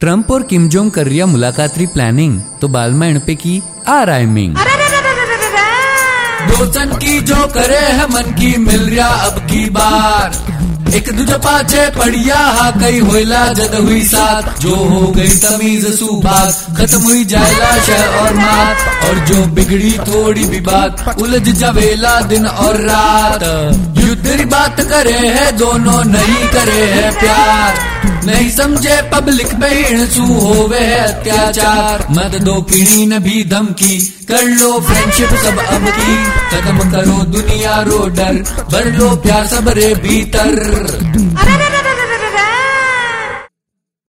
[0.00, 4.54] Trump और Kim Jong कर रिया मुलाकात री प्लानिंग तो बालमा इणपैकी आ रायमिंग
[6.50, 10.38] दोस्तन की जो करे है मन की मिल रिया अब की बार।
[10.94, 16.76] एक दूजे पाछे पड़िया, हा कई होइला जद हुई साथ। जो हो गई तमीज सुबात
[16.78, 22.46] खत्म हुई जायला शह और मात। और जो बिगड़ी थोड़ी भी बात, उलझ जावेला दिन
[22.46, 23.44] और रात।
[24.70, 27.78] बात करे है, दोनों नहीं करे है प्यार।
[28.26, 34.78] नहीं समझे पब्लिक पे सू होवे अत्याचार। मत दो पीढ़ी न भी धमकी, कर लो
[34.80, 36.14] फ्रेंडशिप सब अब की।
[36.50, 40.54] खत्म करो दुनिया रो डर भर लो प्यार सबरे भीतर।